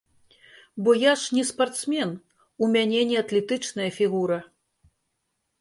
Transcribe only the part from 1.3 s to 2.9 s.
не спартсмен, у